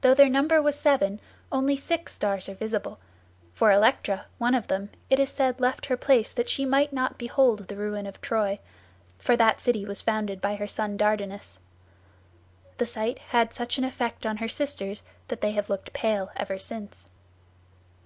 [0.00, 1.20] Though their number was seven,
[1.52, 2.98] only six stars are visible,
[3.52, 7.18] for Electra, one of them, it is said left her place that she might not
[7.18, 8.60] behold the ruin of Troy,
[9.18, 11.60] for that city was founded by her son Dardanus.
[12.78, 16.58] The sight had such an effect on her sisters that they have looked pale ever
[16.58, 17.10] since.